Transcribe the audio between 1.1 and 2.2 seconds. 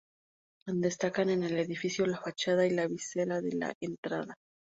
en el edificio la